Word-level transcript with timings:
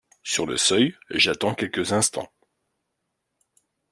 Sur 0.23 0.47
le 0.47 0.57
seuil, 0.57 0.95
j’attends 1.11 1.53
quelques 1.53 1.93
instants. 1.93 2.31